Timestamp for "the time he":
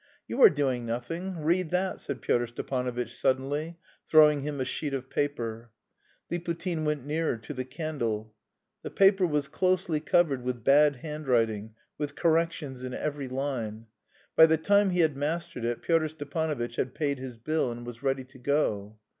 14.47-15.01